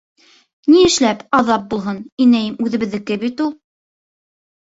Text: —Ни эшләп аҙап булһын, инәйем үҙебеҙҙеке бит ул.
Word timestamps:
—Ни 0.75 0.79
эшләп 0.85 1.19
аҙап 1.39 1.67
булһын, 1.73 1.99
инәйем 2.25 2.57
үҙебеҙҙеке 2.65 3.19
бит 3.25 3.45
ул. 3.47 3.53